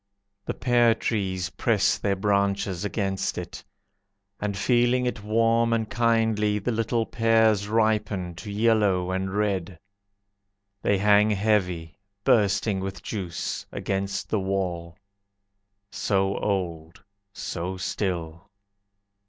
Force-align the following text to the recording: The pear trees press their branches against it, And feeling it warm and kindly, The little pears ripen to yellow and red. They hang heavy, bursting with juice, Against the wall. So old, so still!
The 0.47 0.55
pear 0.55 0.95
trees 0.95 1.51
press 1.51 1.99
their 1.99 2.15
branches 2.15 2.83
against 2.83 3.37
it, 3.37 3.63
And 4.39 4.57
feeling 4.57 5.05
it 5.05 5.23
warm 5.23 5.73
and 5.73 5.87
kindly, 5.87 6.57
The 6.57 6.71
little 6.71 7.05
pears 7.05 7.67
ripen 7.67 8.33
to 8.37 8.51
yellow 8.51 9.11
and 9.11 9.31
red. 9.31 9.79
They 10.81 10.97
hang 10.97 11.29
heavy, 11.29 11.99
bursting 12.23 12.79
with 12.79 13.03
juice, 13.03 13.67
Against 13.71 14.27
the 14.29 14.39
wall. 14.39 14.97
So 15.91 16.35
old, 16.39 17.03
so 17.31 17.77
still! 17.77 18.49